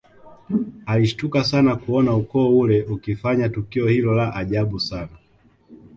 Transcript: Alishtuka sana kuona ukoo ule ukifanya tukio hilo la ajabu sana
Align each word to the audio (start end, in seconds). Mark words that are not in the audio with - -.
Alishtuka 0.85 1.43
sana 1.43 1.75
kuona 1.75 2.15
ukoo 2.15 2.57
ule 2.59 2.83
ukifanya 2.83 3.49
tukio 3.49 3.87
hilo 3.87 4.15
la 4.15 4.35
ajabu 4.35 4.79
sana 4.79 5.17